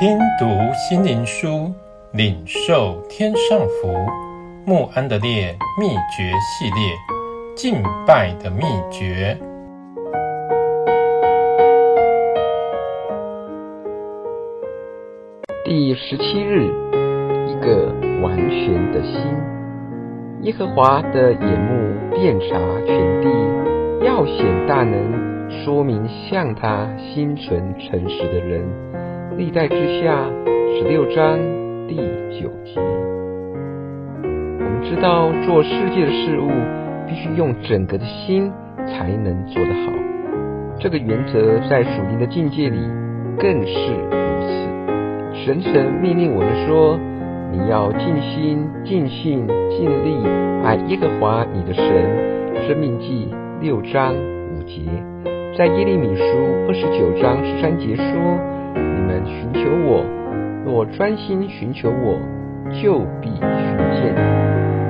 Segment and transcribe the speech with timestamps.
[0.00, 1.74] 听读心灵书，
[2.12, 3.92] 领受天上福。
[4.64, 6.94] 穆安德烈秘诀系列，
[7.56, 8.62] 敬拜的秘
[8.92, 9.36] 诀。
[15.64, 16.68] 第十七日，
[17.48, 19.20] 一个完全的心。
[20.42, 28.64] 耶和华的眼目遍察全地，要显大能，说明向他心存诚实的人。
[29.38, 30.28] 历代之下
[30.74, 31.38] 十六章
[31.86, 32.80] 第九节。
[34.20, 36.50] 我们知道做世界的事物，
[37.06, 38.50] 必须用整个的心
[38.88, 39.92] 才能做得好。
[40.80, 42.80] 这个原则在属灵的境界里
[43.38, 45.44] 更是如此。
[45.44, 46.98] 神曾命令我们说
[47.54, 50.18] ：“你要尽心、尽性、尽力
[50.64, 51.86] 爱耶和华你的神。”
[52.66, 53.28] 生命记
[53.60, 54.82] 六章五节，
[55.56, 56.24] 在耶利米书
[56.66, 58.57] 二十九章十三节说。
[59.08, 60.04] 你们寻求我，
[60.66, 62.20] 若专心寻求我，
[62.82, 63.40] 就必寻
[63.96, 64.12] 见。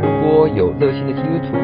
[0.02, 1.54] 如果有热心的基督徒，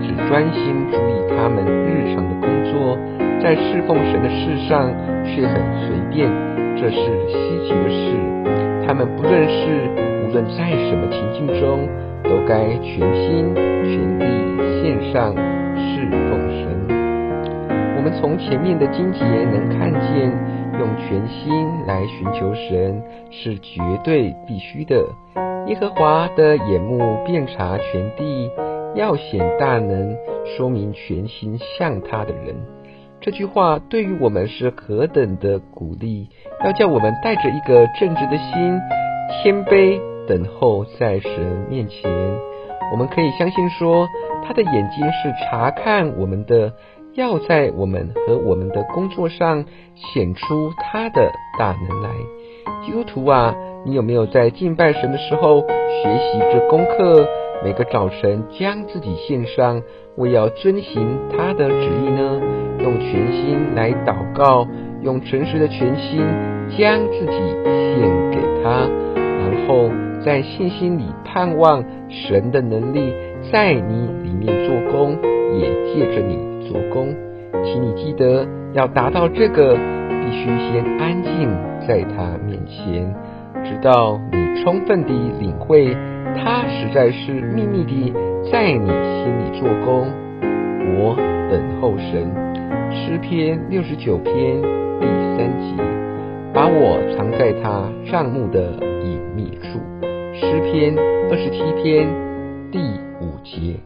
[0.00, 2.96] 只专心注意他们日常的工作，
[3.42, 4.88] 在侍奉神的事上
[5.24, 6.30] 却很随便，
[6.76, 6.94] 这是
[7.26, 7.34] 稀
[7.66, 8.14] 奇的事。
[8.86, 9.90] 他们不认识，
[10.28, 11.88] 无论在什么情境中，
[12.22, 14.24] 都该全心全力
[14.80, 15.34] 献上
[15.74, 16.70] 侍奉神。
[17.96, 20.56] 我们从前面的经节能看见。
[20.78, 25.04] 用全心来寻求神是绝对必须的。
[25.66, 28.50] 耶和华的眼目遍察全地，
[28.94, 30.16] 要显大能，
[30.56, 32.54] 说明全心向他的人。
[33.20, 36.28] 这句话对于我们是何等的鼓励！
[36.64, 38.80] 要叫我们带着一个正直的心，
[39.42, 42.10] 谦卑等候在神面前。
[42.92, 44.06] 我们可以相信说，
[44.46, 46.72] 他的眼睛是察看我们的。
[47.16, 49.64] 要在我们和我们的工作上
[49.94, 52.10] 显出他的大能来。
[52.84, 53.54] 基督徒啊，
[53.86, 57.26] 你有没有在敬拜神的时候学习这功课？
[57.64, 59.82] 每个早晨将自己献上，
[60.16, 62.38] 为要遵行他的旨意呢？
[62.80, 64.68] 用全心来祷告，
[65.00, 66.20] 用诚实的全心
[66.76, 67.32] 将自己
[67.64, 68.86] 献给他，
[69.16, 69.90] 然后
[70.22, 73.10] 在信心里盼望神的能力
[73.52, 75.16] 在你里面做工，
[75.58, 76.46] 也借着你。
[76.68, 77.14] 做工，
[77.62, 81.48] 请你记得要达到这个，必须先安静
[81.86, 83.14] 在他面前，
[83.62, 85.96] 直到你充分地领会
[86.34, 88.12] 他实在是秘密地
[88.50, 90.08] 在你心里做工。
[90.98, 91.14] 我
[91.48, 92.28] 等候神，
[92.90, 94.60] 诗篇六十九篇
[95.00, 95.82] 第三节，
[96.52, 98.72] 把我藏在他帐幕的
[99.04, 99.78] 隐秘处。
[100.34, 100.96] 诗篇
[101.30, 102.08] 二十七篇
[102.72, 102.78] 第
[103.20, 103.80] 五节。